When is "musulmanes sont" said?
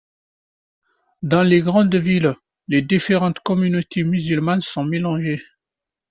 4.03-4.83